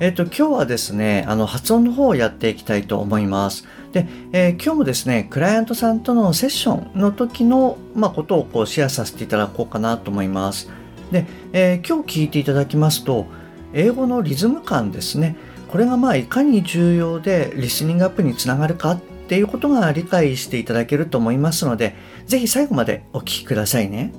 [0.00, 3.64] えっ、と、今日はですね、あの、発音の方をやっていきたいと思います。
[3.92, 10.68] で、えー、今日もですね、クライアントさんとのセッションの時の、まあ、ことをこうシェアさせていただこうかなと思います。
[11.12, 13.26] で、えー、今日聞いていただきますと、
[13.72, 15.36] 英語のリズム感ですね。
[15.68, 21.94] これがまあ、いかに重要でリスニングアップにつながるかっていうことが理解していただけると思いますので、
[22.26, 24.12] ぜひ最後までお聞きくださいね。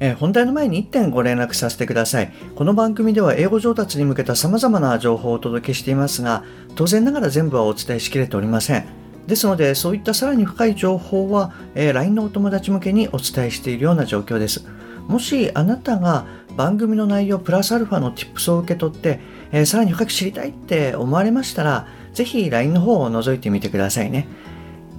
[0.00, 2.32] えー、本題の前に1点ご連絡させてください。
[2.56, 8.86] この番組では英語上達に向けた様々な情報をお届けしていますが、当然ながら全部はお伝えしきれておりません。
[9.26, 14.66] ですので、そういったさらに深い情報は、えー、LINE のお友達向けにお伝えしているような状況です。
[15.08, 16.26] もしあなたが
[16.56, 19.20] 番組の内容プラスアルファの Tips を受け取って、
[19.52, 24.26] えー、さらに深く知りたいって思われましたら、ぜひ LINE の方を覗いてみてくださいね。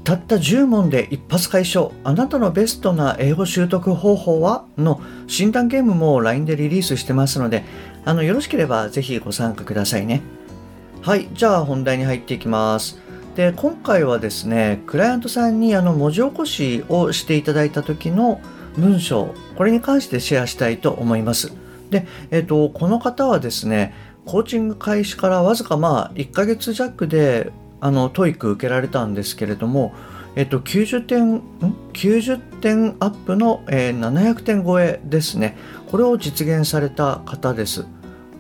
[0.05, 1.91] たった10問で一発解消。
[2.03, 4.65] あなたのベストな英語習得方法は？
[4.77, 7.65] の診断ゲームも LINE でリリースしてますので
[8.05, 10.21] あのよろしければぜひご参加くださいね。
[11.01, 12.99] はいじゃあ本題に入っていきます。
[13.35, 18.39] で今回はですねクライアントさんにあの文字起こしをしていただいた時の
[18.77, 21.51] 文章これに関してシェアしたいと思います。
[21.89, 23.95] で、えっと、この方はですね
[24.25, 29.93] コーチング開始からわずかまあ1ヶ月弱であの TOEIC 受けられたんですけれども、
[30.35, 31.41] えっと、90点
[31.93, 35.57] 90点アップの、えー、700点超えですね。
[35.89, 37.85] これを実現された方です。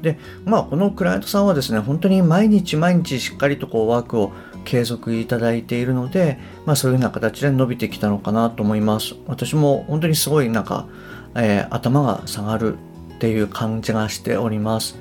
[0.01, 4.33] でまあこのクライアントさんはですね本当に毎日毎日しっかりとこうワークを
[4.65, 9.15] 継続いただいているので、まあ、そういうような形で伸びてきたのかなと思います。
[9.27, 10.87] 私も本当にすごいなんか、
[11.35, 12.77] えー、頭が下がる
[13.15, 14.97] っていう感じがしております。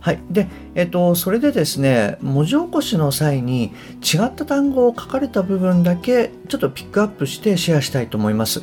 [0.00, 0.18] はい。
[0.30, 8.62] で、えっと、それでですね、文字起こしの際に違った単語を書かれた部分だけちょっとピックアップしてシェアしたいと思います。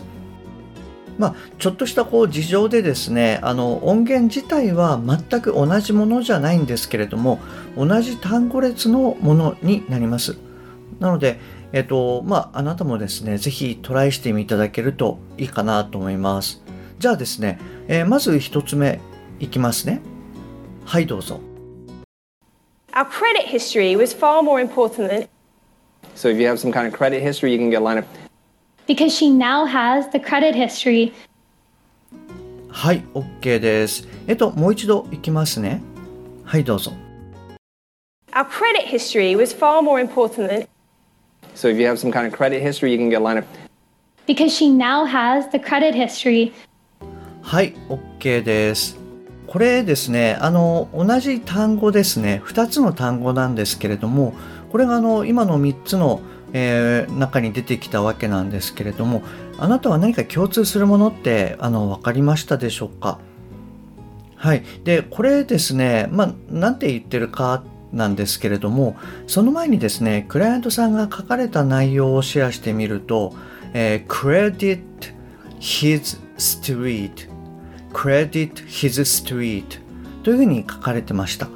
[1.19, 7.39] まあ、ちょっとしたこう事情でですね、あの音源自体は全く同じものじゃないんですけれども、
[7.75, 10.37] 同じ単語列のものになります。
[10.99, 11.39] なので、
[11.73, 16.63] えっと、まあ、あなたもですね、ぜひトライしてみていただけるといいかなと思います。
[16.99, 18.99] じゃあですね、えー、まず一つ目
[19.39, 20.01] いきますね。
[20.86, 21.40] はいどうぞ
[22.92, 25.28] Our credit history was far more important than
[26.14, 28.04] So if you have some kind of credit history, you can get line up.
[28.86, 31.12] Because she now has the credit history.
[32.68, 34.06] はい、OK です。
[34.26, 35.80] えっと、もう一度いきますね。
[36.44, 36.92] はい、どうぞ。
[38.32, 40.66] Our credit history was far more important than
[41.54, 43.46] So if you have some kind of credit history, you can get line up.
[44.26, 46.52] Because she now has the credit history.
[47.42, 48.96] はい、OK です。
[49.47, 54.33] これですね、あの、同じ単語ですね、2つの単語なんですけれども、
[54.71, 56.21] これがあの、今の3つの、
[56.53, 59.23] えー、中に出てきたわけなんですけれども、
[59.57, 63.19] あなたは何か共通するものって、あの、分かりましたでしょうか？
[64.35, 64.63] はい。
[64.83, 68.97] で、これですね、まあ、なんて言ってるかなんですけれども、
[69.27, 73.33] その前にですね、クライアントさんが書かれた内容をシェアしてみると、
[73.73, 74.81] えー、credit
[75.59, 77.36] his street
[77.93, 79.79] credit his street
[80.23, 81.47] というふうに書かれてました。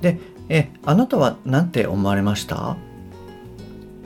[0.00, 0.18] で、
[0.48, 2.76] え、あなたは何て思われました？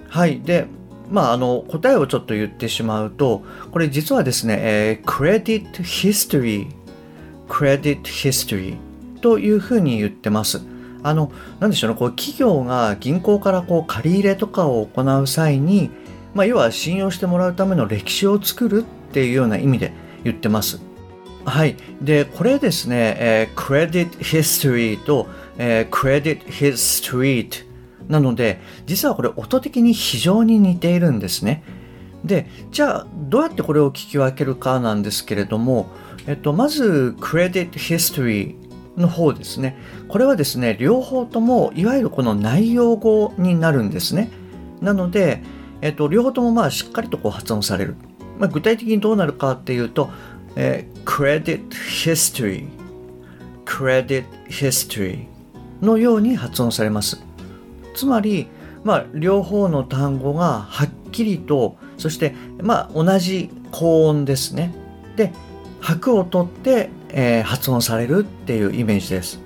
[0.08, 0.40] はい。
[0.40, 0.66] で、
[1.10, 6.68] まあ、あの、答えをちょっと言ってしまうと、これ実はですね、えー、credit history,
[7.48, 8.76] credit history
[9.20, 10.62] というふうに言ってます。
[11.02, 11.30] あの、
[11.60, 15.90] なんでしょうね、こう、企業が銀行からこう、借り入れとかを行う際に、
[16.32, 19.92] まあ、要は信用してもらうための歴史を作るっていうような意味で
[20.24, 20.80] 言ってます。
[21.44, 21.76] はい。
[22.00, 25.28] で、これですね、えー、credit history と、
[25.58, 27.64] えー、credit his street
[28.08, 31.62] なので、実はこれ音的に非常に似ているんですね。
[32.24, 35.90] で、じゃあ、どうやってこれを聞き分けるかなんですけれども、
[36.26, 38.54] えっと、まず、credit history
[38.96, 39.76] の方ですね。
[40.08, 44.30] これはですね、両方とも、いわゆるこの内容語になるんですね。
[44.80, 45.42] なので、
[45.82, 47.96] えっと、両方ともまあしっかりとこう発音される。
[48.38, 50.10] まあ、具体的にどうなるかっていうと、
[50.56, 52.68] えー、credit history
[53.64, 55.26] credit history
[55.80, 57.22] のように発音されます。
[57.94, 58.48] つまり、
[58.82, 64.74] まあ、両方の単語がはっきりとそして、まあ、同じ高音ですね。
[65.16, 65.32] で
[65.80, 69.40] 拍を取って、えー、発音されるっていうイメージです。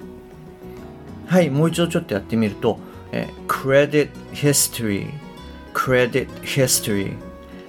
[1.27, 2.79] はいもう一度ちょっとやってみると
[3.13, 5.11] えー、credit history,
[5.73, 7.17] credit history,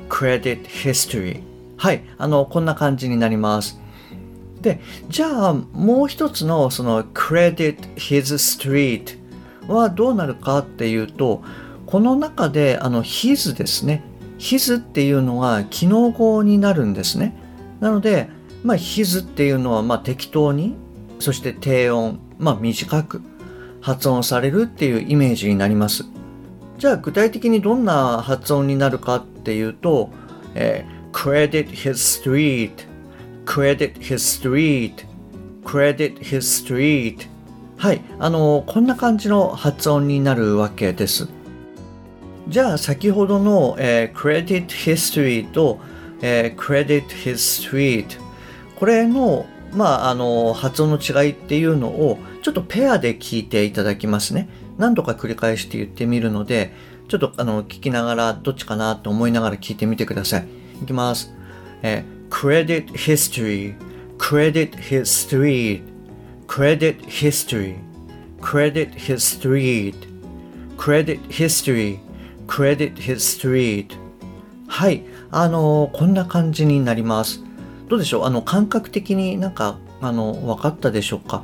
[0.10, 1.44] credit history
[1.80, 3.80] はいあのこんな感じになります。
[4.62, 9.18] でじゃあもう一つのその credit his street
[9.72, 11.42] はどうなるかっていうと
[11.86, 14.04] この中であの his ですね。
[14.38, 17.34] his っていうのは機能語になるんですね。
[17.80, 18.30] なので
[18.62, 20.76] まあ his っていうのはまあ適当に
[21.20, 23.22] そして低音まあ短く
[23.80, 26.04] 発音されるっていうイメージになります。
[26.78, 30.10] じゃあ具体的にどんな発音になるかっていうと、
[30.56, 32.88] えー、credit his street.
[33.46, 35.06] Credit his street.
[35.64, 37.28] Credit his street.
[37.78, 41.30] はいあのこんな感じの発音になるわけです。
[42.48, 45.80] じゃあ先ほどの、えー、credit history と、
[46.22, 48.18] えー、credit his street
[48.76, 54.50] これのまああの発音の違いっていうのをちょっとペアで聞いていただきますね。
[54.78, 56.74] 何度か繰り返して言ってみるので
[57.08, 60.59] ちょっとあの聞きながらどっちかなと思いながら聞いてみてください。
[60.82, 61.34] いきます、
[61.82, 63.76] えー credit history,
[64.18, 65.82] credit history,
[66.48, 67.76] credit history,
[68.40, 69.96] credit history,
[70.78, 72.00] credit history,
[72.48, 73.88] credit history.
[74.68, 75.04] はい。
[75.32, 77.44] あのーこんな感じになります。
[77.88, 81.44] どうでしょうあの、感覚的になんか、あの、分かったでしょうか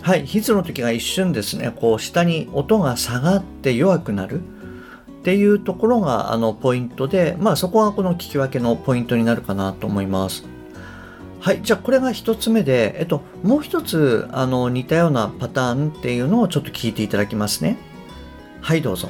[0.00, 0.26] はい。
[0.26, 4.40] ヒズの時が一瞬ですね、こう、下に音が下がって弱くなる。
[5.24, 10.44] っていうところがあのポイントで、まあそこがこの聞き分けのポイントになるかなと思います。
[11.40, 17.78] はい、じゃあこれが一つ目で、えっと、もう一つあの似たようなパターンっていうのをちょっと聞いていただきますね。
[18.60, 19.08] はい、どうぞ。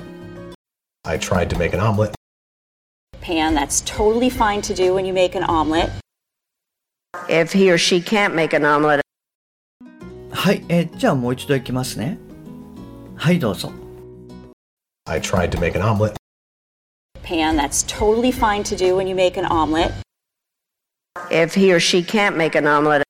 [1.03, 2.13] I tried to make an omelet.
[3.21, 5.91] Pan, that's totally fine to do when you make an omelet.
[7.29, 9.01] If he or she can't make an omelet.
[10.31, 12.19] はい、えじゃあもう一度いきますね。
[13.17, 13.73] はい、どうぞ。
[15.07, 16.17] I tried to make an omelet.
[17.23, 19.93] Pan, that's totally fine to do when you make an omelet.
[21.31, 23.03] If he or she can't make an omelet.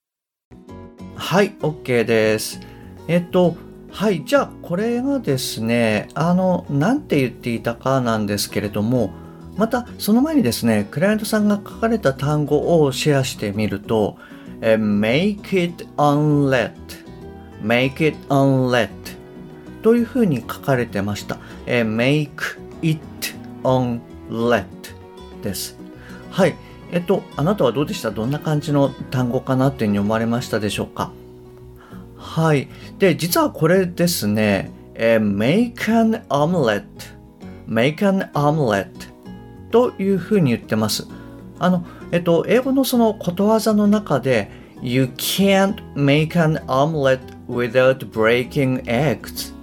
[1.15, 2.59] はい、OK です。
[3.07, 3.57] えっと、
[3.93, 9.13] はい、じゃあこれがですね、あの、なんて言っていたかなんですけれども、
[9.57, 14.17] またその前にですね、クライアントさんが書かれた単語をシェアしてみると、
[14.61, 16.73] え make it unlet,
[17.63, 19.04] make it unlet
[19.85, 21.39] というふうに書かれてました。
[21.67, 23.01] えー、make it
[23.63, 24.01] on
[24.31, 24.65] let
[25.43, 25.79] です。
[26.31, 26.57] はい。
[26.91, 28.11] えっと、あなたはどうでした？
[28.11, 31.13] どんな感じの単語かなというふうに思われましたでしょうか？
[32.17, 32.69] はい。
[32.99, 36.83] で、実はこれですね、えー、make an omelette
[37.69, 38.89] make an omelette
[39.71, 41.07] というふうに言ってます。
[41.59, 49.54] あの、えっと、英語のそのことわざの中で You can't make an omelette without breaking eggs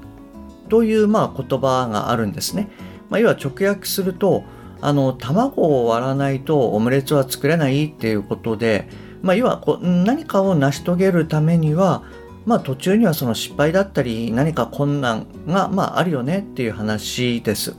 [0.71, 2.69] というまあ言葉があるんですね。
[3.09, 4.45] まあ、要は直訳すると
[4.79, 8.87] あの卵を割らないとオムレツは作れないっていうことで、
[9.21, 12.03] まあ、要はこう何かを成し遂げるためには、
[12.45, 17.75] まあ、途中にはその失敗だったり何か困難が、まあ、あるよねっていう話です。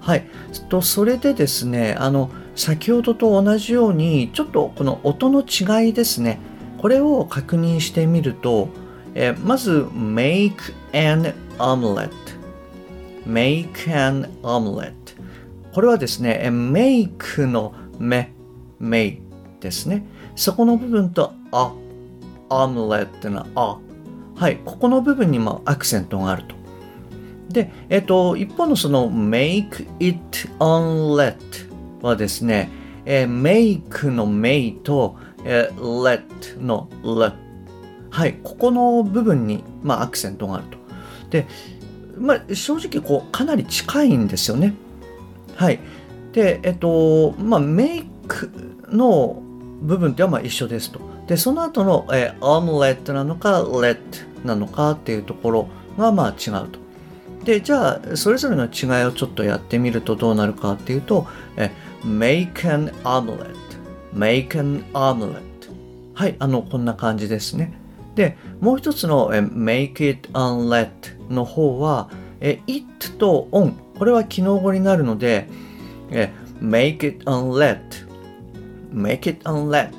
[0.00, 0.28] はい、
[0.68, 6.40] とそれでですねあの先ほどと同じようにちょっとこの音の違いですね
[6.78, 8.68] これを確認してみると、
[9.14, 10.54] えまず make
[10.92, 12.10] and omelette
[13.26, 14.94] make an omelette
[15.72, 18.32] これはですね make のめ
[18.80, 19.18] may
[19.60, 20.06] ですね。
[20.36, 21.72] そこの部分とあ
[22.48, 23.78] omelette のあ。
[24.36, 26.54] はいここの部分にもアクセントがあると。
[27.48, 31.36] で、えっと、一方のその make it on let
[32.02, 32.70] はですね、
[33.04, 37.32] えー、make の may と、えー、let の let
[38.10, 40.77] はい、ここの部分に、まあ、アクセントがあると。
[41.30, 41.46] で、
[42.16, 44.74] まあ、正直こうかなり近いんですよね。
[45.54, 45.80] はい。
[46.32, 48.50] で、えっと、まあ、メイク
[48.90, 49.42] の
[49.80, 51.00] 部分ってはまあ一緒ですと。
[51.26, 56.78] で、その後の、えー、オムレットなのか、レットなのかっていうところがまあ違うと。
[57.44, 61.70] で、じゃあ、それぞれの違いをちょっとやってみるとどうなるかっていうと、え
[62.04, 63.54] make an omelette,
[64.14, 65.40] make an armlet。
[66.14, 67.72] はい、あの、こんな感じですね。
[68.18, 70.88] で、もう一つの make it unlet
[71.30, 72.10] の方は
[72.40, 75.48] it と on これは機能語になるので
[76.60, 77.78] make it unlet
[78.92, 79.92] make it unlet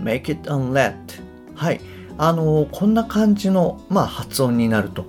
[0.00, 0.94] make it unlet
[1.54, 1.80] はい。
[2.18, 5.04] あのこんな感じの、まあ、発音になると。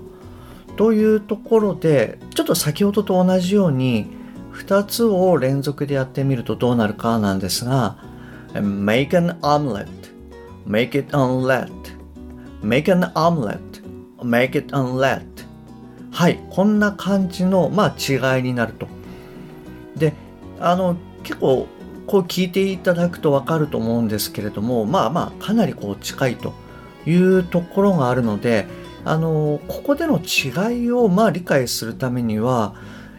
[0.78, 4.12] というところでちょっと先ほどと同じように
[4.54, 7.98] 2つを連続でやってみるとどうなるかなんですが
[8.54, 9.88] make an omelette
[10.68, 11.95] make it unlet
[12.66, 13.60] make an omelet,
[14.24, 15.22] make it unlet
[16.12, 18.88] はいこんな感じの、まあ、違いになると。
[19.96, 20.14] で
[20.60, 21.68] あの結構
[22.08, 26.54] こう聞いていただくと分かると思うんですけれどもまあまあかなりこう近いと
[27.06, 28.68] いうところがあるので
[29.04, 32.76] あのここでの違いをまあ理解するためには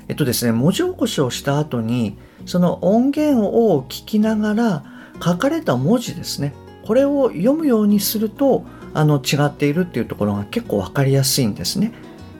[0.08, 4.84] えっとですね文字起こしをした後にその音源を聞きながら
[5.22, 6.54] 書かれた文字ですね
[6.86, 8.64] これを読むようにすると
[8.94, 11.92] あの違っているっていうところが結構分かりやすいんですね。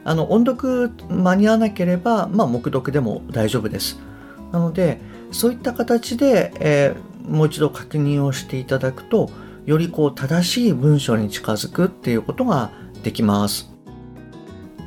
[0.04, 3.98] あの音読間に合わなければ、まあ、黙読でも大丈夫です。
[4.52, 5.00] なので
[5.32, 9.30] そういった形で、えー、もう一度確認をしていただくと
[9.64, 12.70] よりこう正しい文章に近づくっていうことが
[13.02, 13.72] できます。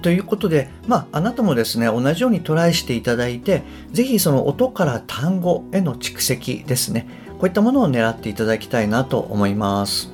[0.01, 7.07] ということで、まあ、あなたもですね、同じようにトライしていただいて、ぜひその音から単語への蓄積ですね、
[7.39, 10.11] こういったものを狙っていただきたいなと思います。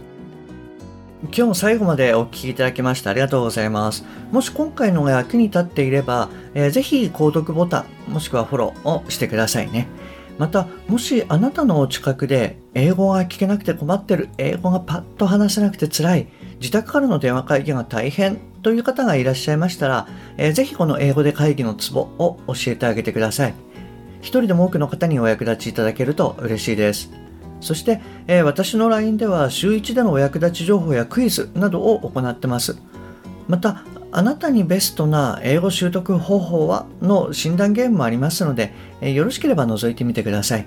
[1.24, 4.05] 今日も最後までお聴きいただきましてありがとうございます。
[4.32, 9.88] もし今回のが役に立っていれば、えー、ぜひ購読ボタン、もしくはフォローをしてくださいね。
[10.38, 16.27] また、もしあなたのお近くで英語が聞けなくて困ってる、英語がパッと話せなくて辛い、
[16.60, 23.53] 自宅からの電話会議が大変という方がいらっしゃいましたら、えー、ぜひこの英語で会議のツボを教えてあげてください。
[24.22, 27.12] 一人でも多くの方にお役立ちいただけると嬉しいです。
[27.62, 32.77] そして、えー、私の LINE では週1でのお役立ち情報やクイズなどを行ってます。
[33.48, 40.65] また、あなたにベストな英語習得方法はの診断ゲームもありますので、えー、よろしければ覗いてみてください。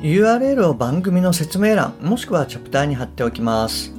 [0.00, 3.92] URL を番組の説明欄もしくはチャプターに貼っておきます。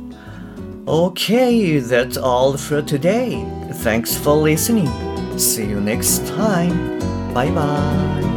[0.85, 3.41] OK, that's all for today.
[3.83, 4.89] Thanks for listening.
[5.37, 6.99] See you next time.
[7.33, 8.32] Bye bye.